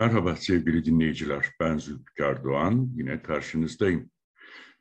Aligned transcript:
Merhaba 0.00 0.36
sevgili 0.36 0.84
dinleyiciler. 0.84 1.46
Ben 1.60 1.78
Zülfikar 1.78 2.44
Doğan. 2.44 2.90
Yine 2.94 3.22
karşınızdayım. 3.22 4.10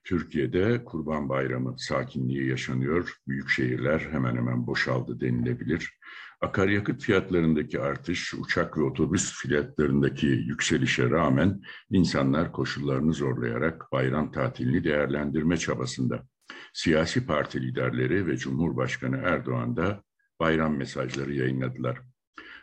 Türkiye'de 0.04 0.84
Kurban 0.86 1.30
Bayramı 1.30 1.76
sakinliği 1.80 2.50
yaşanıyor. 2.50 3.14
Büyük 3.28 3.50
şehirler 3.50 4.00
hemen 4.00 4.36
hemen 4.36 4.68
boşaldı 4.68 5.20
denilebilir. 5.20 6.00
Akaryakıt 6.42 7.02
fiyatlarındaki 7.02 7.80
artış, 7.80 8.34
uçak 8.34 8.78
ve 8.78 8.82
otobüs 8.82 9.42
fiyatlarındaki 9.42 10.28
yükselişe 10.28 11.10
rağmen 11.10 11.62
insanlar 11.90 12.52
koşullarını 12.52 13.14
zorlayarak 13.14 13.92
bayram 13.92 14.32
tatilini 14.32 14.84
değerlendirme 14.84 15.58
çabasında. 15.58 16.28
Siyasi 16.74 17.26
parti 17.26 17.62
liderleri 17.62 18.28
ve 18.28 18.38
Cumhurbaşkanı 18.38 19.18
Erdoğan 19.18 19.78
da 19.78 20.04
bayram 20.40 20.78
mesajları 20.78 21.34
yayınladılar. 21.34 22.07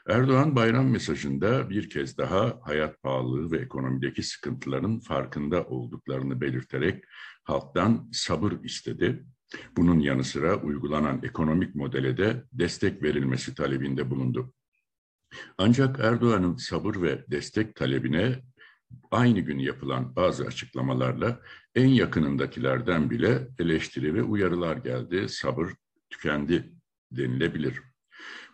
Erdoğan 0.09 0.57
bayram 0.57 0.91
mesajında 0.91 1.71
bir 1.71 1.90
kez 1.90 2.18
daha 2.18 2.61
hayat 2.62 3.03
pahalılığı 3.03 3.50
ve 3.50 3.58
ekonomideki 3.58 4.22
sıkıntıların 4.22 5.00
farkında 5.00 5.64
olduklarını 5.64 6.40
belirterek 6.40 7.04
halktan 7.45 8.11
sabır 8.12 8.53
istedi. 8.64 9.26
Bunun 9.76 9.98
yanı 10.00 10.25
sıra 10.25 10.57
uygulanan 10.57 11.21
ekonomik 11.22 11.75
modele 11.75 12.17
de 12.17 12.45
destek 12.53 13.03
verilmesi 13.03 13.54
talebinde 13.54 14.11
bulundu. 14.11 14.53
Ancak 15.59 16.00
Erdoğan'ın 16.00 16.57
sabır 16.57 17.03
ve 17.03 17.25
destek 17.31 17.75
talebine 17.76 18.43
aynı 19.11 19.40
gün 19.40 19.59
yapılan 19.59 20.17
bazı 20.17 20.46
açıklamalarla 20.46 21.40
en 21.75 21.89
yakınındakilerden 21.89 23.11
bile 23.11 23.48
eleştiri 23.59 24.14
ve 24.14 24.23
uyarılar 24.23 24.76
geldi. 24.76 25.29
Sabır 25.29 25.71
tükendi 26.11 26.73
denilebilir. 27.12 27.93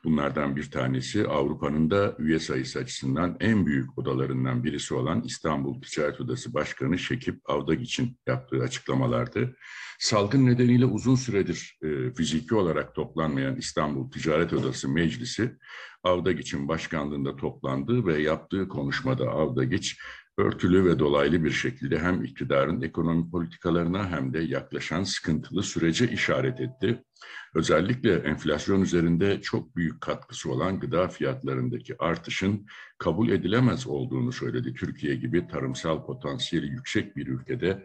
Bunlardan 0.05 0.57
bir 0.57 0.71
tanesi 0.71 1.27
Avrupa'nın 1.27 1.91
da 1.91 2.17
üye 2.19 2.39
sayısı 2.39 2.79
açısından 2.79 3.37
en 3.41 3.67
büyük 3.67 3.99
odalarından 3.99 4.65
birisi 4.65 4.95
olan 4.95 5.23
İstanbul 5.23 5.83
Ticaret 5.83 6.21
Odası 6.21 6.55
Başkanı 6.55 6.99
Şekip 6.99 7.41
Avdagiç'in 7.45 8.19
yaptığı 8.27 8.63
açıklamalardı. 8.63 9.57
Salgın 9.99 10.47
nedeniyle 10.47 10.85
uzun 10.85 11.15
süredir 11.15 11.79
e, 11.83 12.15
fiziki 12.15 12.55
olarak 12.55 12.95
toplanmayan 12.95 13.57
İstanbul 13.57 14.11
Ticaret 14.11 14.52
Odası 14.52 14.89
Meclisi 14.89 15.57
Avdagiç'in 16.02 16.69
başkanlığında 16.69 17.37
toplandı 17.37 18.07
ve 18.07 18.23
yaptığı 18.23 18.69
konuşmada 18.69 19.29
Avdagiç 19.29 19.99
örtülü 20.39 20.85
ve 20.85 20.99
dolaylı 20.99 21.45
bir 21.45 21.51
şekilde 21.51 21.99
hem 21.99 22.24
iktidarın 22.24 22.83
ekonomi 22.83 23.30
politikalarına 23.30 24.11
hem 24.11 24.33
de 24.33 24.39
yaklaşan 24.39 25.05
sıkıntılı 25.05 25.63
sürece 25.63 26.11
işaret 26.11 26.61
etti. 26.61 27.05
Özellikle 27.54 28.15
enflasyon 28.15 28.80
üzerinde 28.80 29.40
çok 29.40 29.76
büyük 29.76 30.01
katkısı 30.01 30.52
olan 30.52 30.80
gıda 30.80 31.09
fiyatlarındaki 31.09 31.95
artışın 31.99 32.66
kabul 32.99 33.29
edilemez 33.29 33.87
olduğunu 33.87 34.32
söyledi. 34.32 34.74
Türkiye 34.74 35.15
gibi 35.15 35.49
tarımsal 35.49 36.07
potansiyeli 36.07 36.66
yüksek 36.66 37.16
bir 37.16 37.27
ülkede 37.27 37.85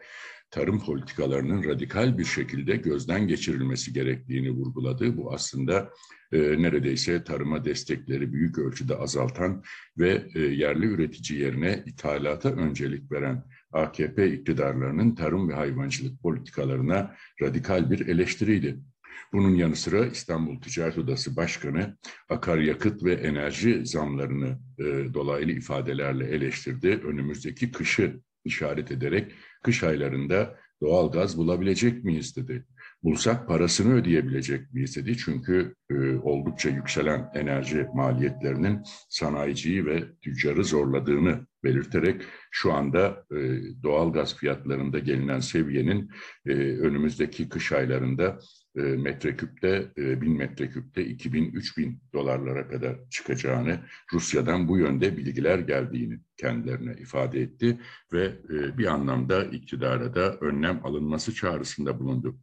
tarım 0.52 0.80
politikalarının 0.80 1.64
radikal 1.64 2.18
bir 2.18 2.26
şekilde 2.26 2.76
gözden 2.76 3.28
geçirilmesi 3.28 3.94
gerektiğini 3.94 4.52
vurguladı. 4.52 5.18
Bu 5.18 5.34
aslında 5.34 5.90
e, 6.32 6.38
neredeyse 6.38 7.24
tarıma 7.24 7.66
destekleri 7.66 8.34
büyük 8.34 8.58
ölçüde 8.58 8.96
azaltan 8.96 9.64
ve 9.98 10.28
e, 10.36 10.40
yerli 10.40 10.86
üretici 10.86 11.40
yerine 11.40 11.84
ithalata 11.86 12.50
öncelik 12.50 13.12
veren 13.12 13.44
AKP 13.72 14.32
iktidarlarının 14.32 15.16
tarım 15.16 15.50
ve 15.50 15.54
hayvancılık 15.54 16.22
politikalarına 16.22 17.16
radikal 17.42 17.92
bir 17.92 18.08
eleştiriydi. 18.08 18.80
Bunun 19.34 19.56
yanı 19.56 19.76
sıra 19.76 20.06
İstanbul 20.06 20.62
Ticaret 20.62 20.98
Odası 20.98 21.36
Başkanı 21.36 21.98
akaryakıt 22.30 23.04
ve 23.04 23.14
enerji 23.14 23.86
zamlarını 23.86 24.60
e, 24.80 24.84
dolaylı 25.14 25.52
ifadelerle 25.52 26.26
eleştirdi. 26.26 26.88
Önümüzdeki 26.88 27.72
kışı 27.72 28.20
işaret 28.46 28.92
ederek 28.92 29.32
kış 29.64 29.84
aylarında 29.84 30.60
doğal 30.82 31.12
gaz 31.12 31.38
bulabilecek 31.38 32.04
miyiz 32.04 32.36
dedi. 32.36 32.66
Bulsak 33.06 33.48
parasını 33.48 33.94
ödeyebilecek 33.94 34.74
miyiz 34.74 34.96
dedi. 34.96 35.18
Çünkü 35.18 35.76
e, 35.90 36.16
oldukça 36.16 36.70
yükselen 36.70 37.32
enerji 37.34 37.88
maliyetlerinin 37.94 38.82
sanayiciyi 39.10 39.86
ve 39.86 40.04
tüccarı 40.22 40.64
zorladığını 40.64 41.48
belirterek 41.64 42.22
şu 42.52 42.74
anda 42.74 43.26
e, 43.32 43.38
doğal 43.84 44.14
gaz 44.14 44.38
fiyatlarında 44.38 45.00
gelinen 45.00 45.40
seviyenin 45.40 46.12
e, 46.46 46.52
önümüzdeki 46.56 47.50
kış 47.50 47.72
aylarında 47.72 48.40
e, 48.78 48.82
metreküpte, 48.82 49.92
e, 49.98 50.22
bin 50.22 50.38
metreküpte 50.38 51.02
2000-3000 51.06 51.98
dolarlara 52.14 52.68
kadar 52.68 52.96
çıkacağını, 53.10 53.80
Rusya'dan 54.14 54.68
bu 54.68 54.78
yönde 54.78 55.18
bilgiler 55.18 55.60
geldiğini 55.60 56.20
kendilerine 56.38 56.94
ifade 57.00 57.42
etti 57.42 57.80
ve 58.14 58.26
e, 58.26 58.78
bir 58.78 58.86
anlamda 58.86 59.44
iktidara 59.44 60.16
da 60.16 60.38
önlem 60.38 60.86
alınması 60.86 61.34
çağrısında 61.34 62.00
bulundu. 62.00 62.40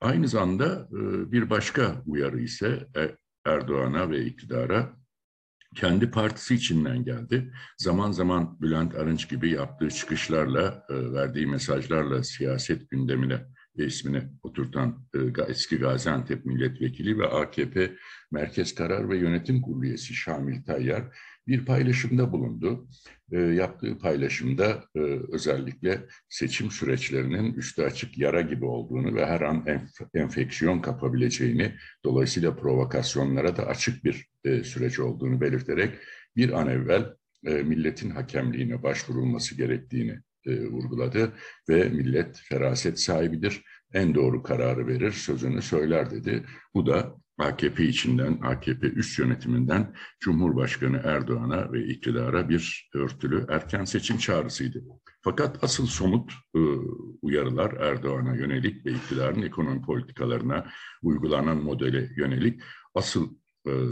Aynı 0.00 0.28
zamanda 0.28 0.88
e, 0.92 1.32
bir 1.32 1.50
başka 1.50 2.02
uyarı 2.06 2.40
ise 2.40 2.86
e, 2.96 3.16
Erdoğan'a 3.46 4.10
ve 4.10 4.24
iktidara 4.24 4.96
kendi 5.76 6.10
partisi 6.10 6.54
içinden 6.54 7.04
geldi. 7.04 7.52
Zaman 7.78 8.12
zaman 8.12 8.60
Bülent 8.60 8.94
Arınç 8.94 9.28
gibi 9.28 9.50
yaptığı 9.50 9.90
çıkışlarla, 9.90 10.86
e, 10.90 11.12
verdiği 11.12 11.46
mesajlarla 11.46 12.24
siyaset 12.24 12.90
gündemine 12.90 13.46
ismini 13.76 14.22
oturtan 14.42 15.06
eski 15.48 15.76
Gaziantep 15.76 16.44
milletvekili 16.44 17.18
ve 17.18 17.26
AKP 17.26 17.92
Merkez 18.32 18.74
Karar 18.74 19.08
ve 19.08 19.18
Yönetim 19.18 19.62
Kurulu 19.62 19.84
üyesi 19.84 20.14
Şamil 20.14 20.62
Tayyar 20.62 21.16
bir 21.46 21.64
paylaşımda 21.64 22.32
bulundu. 22.32 22.88
yaptığı 23.32 23.98
paylaşımda 23.98 24.84
özellikle 25.32 26.06
seçim 26.28 26.70
süreçlerinin 26.70 27.54
üstü 27.54 27.82
açık 27.82 28.18
yara 28.18 28.40
gibi 28.40 28.64
olduğunu 28.64 29.14
ve 29.14 29.26
her 29.26 29.40
an 29.40 29.66
enfeksiyon 30.14 30.80
kapabileceğini, 30.80 31.74
dolayısıyla 32.04 32.56
provokasyonlara 32.56 33.56
da 33.56 33.66
açık 33.66 34.04
bir 34.04 34.26
süreç 34.64 34.98
olduğunu 34.98 35.40
belirterek 35.40 35.94
bir 36.36 36.60
an 36.60 36.68
evvel 36.68 37.14
milletin 37.42 38.10
hakemliğine 38.10 38.82
başvurulması 38.82 39.56
gerektiğini 39.56 40.20
e, 40.46 40.66
vurguladı 40.66 41.32
ve 41.68 41.88
millet 41.88 42.40
feraset 42.48 43.00
sahibidir, 43.00 43.62
en 43.92 44.14
doğru 44.14 44.42
kararı 44.42 44.86
verir, 44.86 45.12
sözünü 45.12 45.62
söyler 45.62 46.10
dedi. 46.10 46.44
Bu 46.74 46.86
da 46.86 47.16
AKP 47.38 47.84
içinden, 47.84 48.38
AKP 48.42 48.86
üst 48.86 49.18
yönetiminden 49.18 49.94
Cumhurbaşkanı 50.20 51.00
Erdoğan'a 51.04 51.72
ve 51.72 51.84
iktidara 51.84 52.48
bir 52.48 52.90
örtülü 52.94 53.46
erken 53.48 53.84
seçim 53.84 54.18
çağrısıydı. 54.18 54.84
Fakat 55.22 55.64
asıl 55.64 55.86
somut 55.86 56.32
e, 56.56 56.58
uyarılar 57.22 57.72
Erdoğan'a 57.72 58.36
yönelik 58.36 58.86
ve 58.86 58.90
iktidarın 58.90 59.42
ekonomi 59.42 59.82
politikalarına 59.82 60.70
uygulanan 61.02 61.56
modele 61.56 62.10
yönelik 62.16 62.60
asıl 62.94 63.30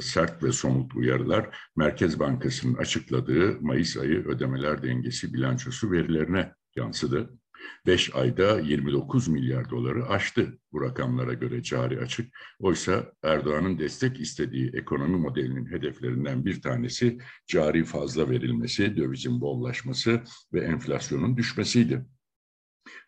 sert 0.03 0.43
ve 0.43 0.53
somut 0.53 0.95
uyarılar 0.95 1.57
Merkez 1.77 2.21
Bankası'nın 2.21 2.75
açıkladığı 2.75 3.61
Mayıs 3.61 3.97
ayı 3.97 4.25
ödemeler 4.25 4.83
dengesi 4.83 5.35
bilançosu 5.35 5.93
verilerine 5.93 6.55
yansıdı. 6.77 7.39
5 7.87 8.15
ayda 8.15 8.61
29 8.61 9.29
milyar 9.29 9.71
doları 9.71 10.09
aştı 10.09 10.59
bu 10.73 10.83
rakamlara 10.83 11.35
göre 11.35 11.63
cari 11.63 12.01
açık. 12.01 12.35
Oysa 12.59 13.13
Erdoğan'ın 13.23 13.79
destek 13.79 14.21
istediği 14.21 14.71
ekonomi 14.75 15.17
modelinin 15.17 15.71
hedeflerinden 15.71 16.45
bir 16.45 16.63
tanesi 16.63 17.19
cari 17.47 17.85
fazla 17.85 18.31
verilmesi, 18.31 18.97
dövizin 18.97 19.41
bollaşması 19.41 20.23
ve 20.53 20.61
enflasyonun 20.61 21.37
düşmesiydi. 21.37 22.07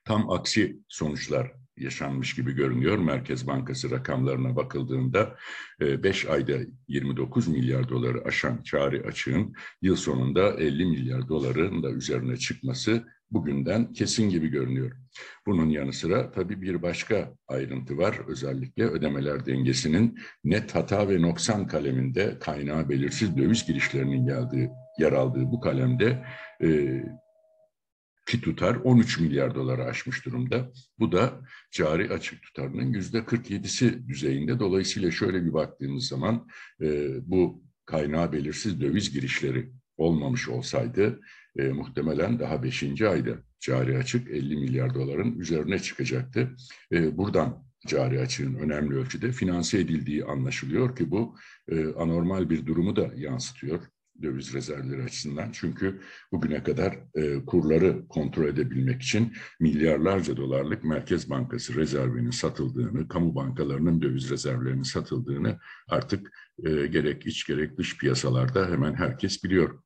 Tam 0.04 0.30
aksi 0.30 0.80
sonuçlar 0.88 1.59
yaşanmış 1.80 2.34
gibi 2.34 2.52
görünüyor. 2.52 2.98
Merkez 2.98 3.46
Bankası 3.46 3.90
rakamlarına 3.90 4.56
bakıldığında 4.56 5.36
5 5.80 6.24
e, 6.24 6.30
ayda 6.30 6.52
29 6.88 7.48
milyar 7.48 7.88
doları 7.88 8.24
aşan 8.24 8.62
cari 8.64 9.02
açığın 9.02 9.54
yıl 9.82 9.96
sonunda 9.96 10.52
50 10.52 10.84
milyar 10.84 11.28
doların 11.28 11.82
da 11.82 11.90
üzerine 11.90 12.36
çıkması 12.36 13.04
bugünden 13.30 13.92
kesin 13.92 14.30
gibi 14.30 14.48
görünüyor. 14.48 14.92
Bunun 15.46 15.68
yanı 15.68 15.92
sıra 15.92 16.30
tabii 16.30 16.62
bir 16.62 16.82
başka 16.82 17.34
ayrıntı 17.48 17.98
var. 17.98 18.20
Özellikle 18.26 18.84
ödemeler 18.84 19.46
dengesinin 19.46 20.18
net 20.44 20.74
hata 20.74 21.08
ve 21.08 21.22
noksan 21.22 21.66
kaleminde 21.66 22.38
kaynağı 22.38 22.88
belirsiz 22.88 23.36
döviz 23.36 23.66
girişlerinin 23.66 24.26
geldiği, 24.26 24.70
yer 24.98 25.12
aldığı 25.12 25.44
bu 25.44 25.60
kalemde 25.60 26.24
e, 26.62 27.02
ki 28.30 28.40
tutar 28.40 28.74
13 28.74 29.18
milyar 29.20 29.54
doları 29.54 29.84
aşmış 29.84 30.26
durumda. 30.26 30.72
Bu 30.98 31.12
da 31.12 31.40
cari 31.70 32.12
açık 32.12 32.42
tutarının 32.42 32.92
yüzde 32.92 33.18
47'si 33.18 34.08
düzeyinde. 34.08 34.58
Dolayısıyla 34.58 35.10
şöyle 35.10 35.44
bir 35.44 35.52
baktığımız 35.52 36.06
zaman 36.06 36.48
e, 36.80 37.08
bu 37.30 37.62
kaynağı 37.86 38.32
belirsiz 38.32 38.80
döviz 38.80 39.12
girişleri 39.12 39.72
olmamış 39.96 40.48
olsaydı 40.48 41.20
e, 41.58 41.62
muhtemelen 41.62 42.38
daha 42.38 42.62
5. 42.62 43.02
ayda 43.02 43.32
cari 43.60 43.98
açık 43.98 44.30
50 44.30 44.56
milyar 44.56 44.94
doların 44.94 45.38
üzerine 45.38 45.78
çıkacaktı. 45.78 46.56
E, 46.92 47.16
buradan 47.16 47.64
cari 47.86 48.20
açığın 48.20 48.54
önemli 48.54 48.94
ölçüde 48.94 49.32
finanse 49.32 49.78
edildiği 49.78 50.24
anlaşılıyor 50.24 50.96
ki 50.96 51.10
bu 51.10 51.36
e, 51.68 51.86
anormal 51.86 52.50
bir 52.50 52.66
durumu 52.66 52.96
da 52.96 53.10
yansıtıyor 53.16 53.80
döviz 54.22 54.54
rezervleri 54.54 55.02
açısından. 55.02 55.50
Çünkü 55.52 56.00
bugüne 56.32 56.62
kadar 56.62 56.98
e, 57.14 57.44
kurları 57.44 58.08
kontrol 58.08 58.44
edebilmek 58.44 59.02
için 59.02 59.32
milyarlarca 59.60 60.36
dolarlık 60.36 60.84
Merkez 60.84 61.30
Bankası 61.30 61.74
rezervinin 61.74 62.30
satıldığını, 62.30 63.08
kamu 63.08 63.34
bankalarının 63.34 64.02
döviz 64.02 64.30
rezervlerinin 64.30 64.82
satıldığını 64.82 65.58
artık 65.88 66.32
e, 66.64 66.86
gerek 66.86 67.26
iç 67.26 67.46
gerek 67.46 67.78
dış 67.78 67.98
piyasalarda 67.98 68.70
hemen 68.70 68.94
herkes 68.94 69.44
biliyor. 69.44 69.82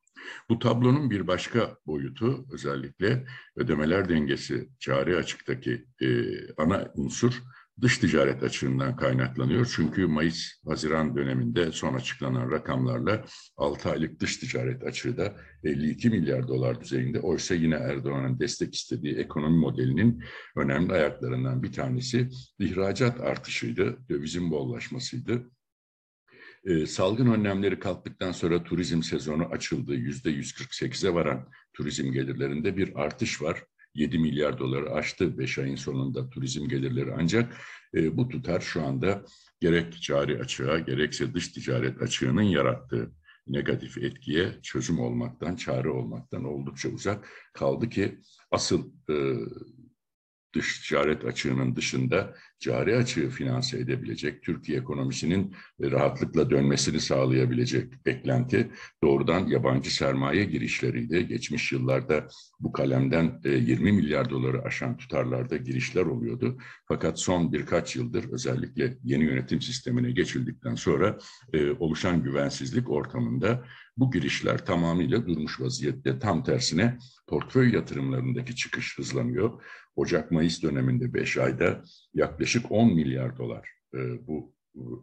Bu 0.49 0.59
tablonun 0.59 1.11
bir 1.11 1.27
başka 1.27 1.77
boyutu 1.87 2.47
özellikle 2.53 3.27
ödemeler 3.57 4.09
dengesi 4.09 4.69
cari 4.81 5.17
açıktaki 5.17 5.87
e, 6.03 6.09
ana 6.57 6.93
unsur 6.95 7.43
dış 7.83 7.99
ticaret 7.99 8.43
açığından 8.43 8.97
kaynaklanıyor. 8.97 9.73
Çünkü 9.77 10.07
Mayıs-Haziran 10.07 11.17
döneminde 11.17 11.73
son 11.73 11.95
açıklanan 11.95 12.51
rakamlarla 12.51 13.25
6 13.57 13.91
aylık 13.91 14.21
dış 14.21 14.37
ticaret 14.37 14.85
açığı 14.85 15.17
da 15.17 15.37
52 15.65 16.11
milyar 16.11 16.49
dolar 16.49 16.81
düzeyinde. 16.81 17.21
Oysa 17.21 17.55
yine 17.55 17.75
Erdoğan'ın 17.75 18.39
destek 18.39 18.75
istediği 18.75 19.17
ekonomi 19.17 19.57
modelinin 19.57 20.25
önemli 20.57 20.93
ayaklarından 20.93 21.63
bir 21.63 21.73
tanesi 21.73 22.29
ihracat 22.59 23.21
artışıydı, 23.21 23.99
dövizin 24.09 24.51
bollaşmasıydı. 24.51 25.51
E, 26.65 26.87
salgın 26.87 27.27
önlemleri 27.27 27.79
kalktıktan 27.79 28.33
sonra 28.33 28.65
turizm 28.65 29.03
sezonu 29.03 29.45
açıldı. 29.45 29.95
Yüzde 29.95 30.31
148'e 30.31 31.15
varan 31.15 31.49
turizm 31.73 32.13
gelirlerinde 32.13 32.77
bir 32.77 33.03
artış 33.03 33.43
var. 33.43 33.65
7 33.95 34.19
milyar 34.19 34.59
doları 34.59 34.93
aştı 34.93 35.39
5 35.39 35.59
ayın 35.59 35.77
sonunda 35.77 36.31
turizm 36.31 36.69
gelirleri 36.69 37.13
ancak 37.19 37.57
e, 37.95 38.17
bu 38.17 38.29
tutar 38.29 38.61
şu 38.61 38.83
anda 38.83 39.25
gerek 39.61 40.03
cari 40.03 40.41
açığa 40.41 40.79
gerekse 40.79 41.35
dış 41.35 41.49
ticaret 41.49 42.03
açığının 42.03 42.43
yarattığı 42.43 43.11
negatif 43.47 43.99
etkiye 43.99 44.59
çözüm 44.63 45.01
olmaktan, 45.01 45.57
çare 45.57 45.91
olmaktan 45.91 46.45
oldukça 46.45 46.89
uzak. 46.89 47.29
Kaldı 47.53 47.89
ki 47.89 48.19
asıl 48.51 48.93
e, 49.11 49.15
dış 50.55 50.79
ticaret 50.79 51.25
açığının 51.25 51.77
dışında 51.77 52.35
cari 52.59 52.97
açığı 52.97 53.31
finanse 53.31 53.79
edebilecek, 53.79 54.43
Türkiye 54.43 54.79
ekonomisinin 54.79 55.55
rahatlıkla 55.81 56.51
dönmesini 56.51 57.01
sağlayabilecek 57.01 58.07
beklenti 58.07 58.71
doğrudan 59.03 59.47
yabancı 59.47 59.95
sermaye 59.95 60.45
girişleriydi. 60.45 61.29
Geçmiş 61.29 61.73
yıllarda 61.73 62.29
bu 62.61 62.73
kalemden 62.73 63.41
20 63.45 63.89
e, 63.89 63.93
milyar 63.93 64.31
doları 64.31 64.63
aşan 64.63 64.97
tutarlarda 64.97 65.57
girişler 65.57 66.03
oluyordu. 66.03 66.59
Fakat 66.89 67.21
son 67.21 67.53
birkaç 67.53 67.97
yıldır 67.97 68.33
özellikle 68.33 68.99
yeni 69.05 69.25
yönetim 69.25 69.61
sistemine 69.61 70.11
geçildikten 70.11 70.75
sonra 70.75 71.19
e, 71.53 71.71
oluşan 71.71 72.23
güvensizlik 72.23 72.91
ortamında 72.91 73.65
bu 73.97 74.11
girişler 74.11 74.67
tamamıyla 74.67 75.27
durmuş 75.27 75.61
vaziyette. 75.61 76.19
Tam 76.19 76.45
tersine 76.45 76.99
portföy 77.27 77.75
yatırımlarındaki 77.75 78.57
çıkış 78.57 78.99
hızlanıyor. 78.99 79.63
Ocak-Mayıs 79.97 80.63
döneminde 80.63 81.15
5 81.15 81.37
ayda 81.37 81.83
yaklaşık 82.15 82.73
10 82.73 82.95
milyar 82.95 83.39
dolar 83.39 83.69
e, 83.95 84.27
bu 84.27 84.55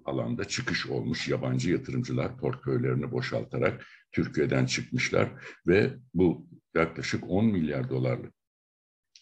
alanda 0.05 0.45
çıkış 0.45 0.87
olmuş. 0.87 1.27
Yabancı 1.27 1.71
yatırımcılar 1.71 2.37
portföylerini 2.37 3.11
boşaltarak 3.11 3.85
Türkiye'den 4.11 4.65
çıkmışlar 4.65 5.31
ve 5.67 5.93
bu 6.13 6.47
yaklaşık 6.75 7.23
10 7.29 7.45
milyar 7.45 7.89
dolarlık 7.89 8.33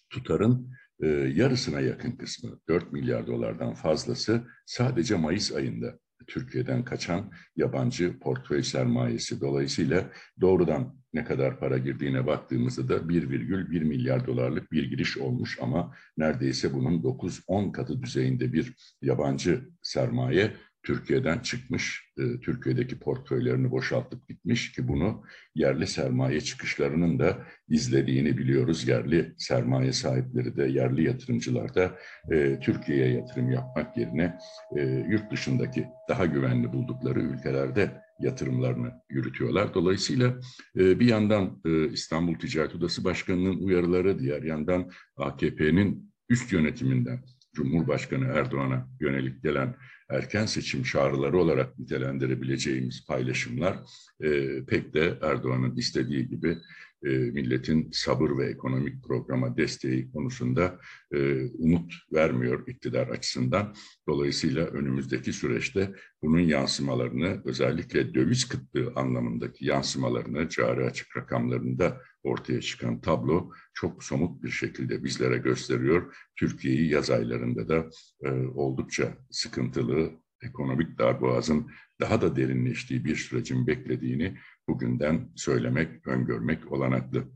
tutarın 0.10 0.74
e, 1.02 1.08
yarısına 1.08 1.80
yakın 1.80 2.12
kısmı 2.12 2.60
4 2.70 2.94
milyar 2.94 3.28
dolardan 3.28 3.74
fazlası 3.74 4.48
sadece 4.66 5.16
Mayıs 5.16 5.52
ayında 5.52 6.00
Türkiye'den 6.30 6.84
kaçan 6.84 7.32
yabancı 7.56 8.20
portföy 8.20 8.64
sermayesi. 8.64 9.42
Dolayısıyla 9.42 10.10
doğrudan 10.42 10.96
ne 11.14 11.24
kadar 11.26 11.60
para 11.60 11.78
girdiğine 11.78 12.28
baktığımızda 12.28 12.90
da 12.90 12.96
1,1 12.96 13.84
milyar 13.84 14.28
dolarlık 14.28 14.72
bir 14.72 14.90
giriş 14.90 15.18
olmuş 15.18 15.58
ama 15.62 15.96
neredeyse 16.18 16.74
bunun 16.74 17.02
9-10 17.02 17.72
katı 17.72 18.02
düzeyinde 18.02 18.54
bir 18.54 18.76
yabancı 19.02 19.70
sermaye 19.82 20.54
Türkiye'den 20.84 21.40
çıkmış, 21.40 22.14
e, 22.18 22.40
Türkiye'deki 22.40 23.00
portföylerini 23.00 23.72
boşaltıp 23.72 24.28
gitmiş 24.28 24.72
ki 24.72 24.88
bunu 24.88 25.24
yerli 25.56 25.88
sermaye 25.88 26.42
çıkışlarının 26.42 27.20
da 27.20 27.38
izlediğini 27.70 28.38
biliyoruz. 28.38 28.88
Yerli 28.88 29.34
sermaye 29.38 29.94
sahipleri 29.94 30.58
de, 30.58 30.64
yerli 30.64 31.04
yatırımcılar 31.04 31.76
da 31.76 31.98
e, 32.32 32.60
Türkiye'ye 32.60 33.14
yatırım 33.14 33.52
yapmak 33.52 33.98
yerine 33.98 34.38
e, 34.78 34.82
yurt 35.10 35.32
dışındaki 35.32 35.88
daha 36.10 36.26
güvenli 36.26 36.74
buldukları 36.74 37.22
ülkelerde 37.22 38.02
yatırımlarını 38.20 38.92
yürütüyorlar. 39.10 39.74
Dolayısıyla 39.74 40.40
e, 40.76 41.00
bir 41.00 41.08
yandan 41.08 41.62
e, 41.66 41.90
İstanbul 41.90 42.36
Ticaret 42.36 42.76
Odası 42.76 43.04
Başkanı'nın 43.04 43.60
uyarıları, 43.60 44.20
diğer 44.20 44.44
yandan 44.44 44.92
AKP'nin 45.18 46.12
üst 46.30 46.54
yönetiminden 46.54 47.24
Cumhurbaşkanı 47.60 48.26
Erdoğan'a 48.26 48.88
yönelik 49.00 49.44
gelen 49.44 49.76
erken 50.10 50.46
seçim 50.46 50.84
çağrıları 50.84 51.38
olarak 51.38 51.80
nitelendirebileceğimiz 51.80 53.06
paylaşımlar 53.06 53.80
e, 54.22 54.30
pek 54.66 54.94
de 54.94 55.18
Erdoğan'ın 55.22 55.76
istediği 55.76 56.28
gibi 56.28 56.58
e, 57.06 57.10
milletin 57.10 57.90
sabır 57.92 58.38
ve 58.38 58.46
ekonomik 58.46 59.04
programa 59.04 59.58
desteği 59.58 60.12
konusunda 60.12 60.80
e, 61.14 61.46
umut 61.50 61.94
vermiyor 62.14 62.68
iktidar 62.68 63.08
açısından. 63.08 63.76
Dolayısıyla 64.08 64.66
önümüzdeki 64.66 65.34
süreçte 65.34 65.92
bunun 66.24 66.40
yansımalarını 66.40 67.42
özellikle 67.46 68.14
döviz 68.14 68.48
kıtlığı 68.48 68.94
anlamındaki 68.96 69.66
yansımalarını 69.66 70.50
cari 70.50 70.86
açık 70.86 71.18
rakamlarında 71.18 72.02
ortaya 72.24 72.62
çıkan 72.62 73.02
tablo 73.02 73.52
çok 73.74 74.04
somut 74.04 74.44
bir 74.44 74.50
şekilde 74.50 75.04
bizlere 75.04 75.38
gösteriyor. 75.38 76.16
Türkiye'yi 76.36 76.90
yaz 76.90 77.10
aylarında 77.10 77.70
da 77.70 77.90
e, 78.24 78.30
oldukça 78.32 79.18
sıkıntılı, 79.32 80.12
ekonomik 80.42 81.00
darboğazın 81.00 81.72
daha 82.00 82.22
da 82.22 82.36
derinleştiği 82.36 83.06
bir 83.06 83.16
sürecin 83.16 83.68
beklediğini 83.68 84.38
bugünden 84.70 85.30
söylemek, 85.36 86.08
öngörmek 86.08 86.72
olanaklı. 86.72 87.32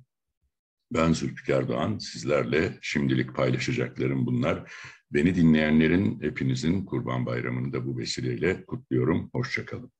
Ben 0.93 1.13
Zülfikar 1.13 1.67
Doğan, 1.67 1.97
sizlerle 1.97 2.77
şimdilik 2.81 3.35
paylaşacaklarım 3.35 4.25
bunlar. 4.25 4.73
Beni 5.11 5.35
dinleyenlerin 5.35 6.21
hepinizin 6.21 6.85
Kurban 6.85 7.25
Bayramı'nı 7.25 7.73
da 7.73 7.85
bu 7.85 7.97
vesileyle 7.97 8.65
kutluyorum. 8.65 9.29
Hoşçakalın. 9.33 9.91